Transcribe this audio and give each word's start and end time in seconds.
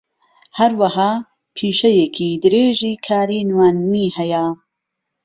ھەروەھا 0.57 1.09
پیشەیەکی 1.55 2.39
درێژی 2.43 2.93
کاری 3.05 3.47
نواندنی 3.49 4.07
ھەیە 4.17 4.45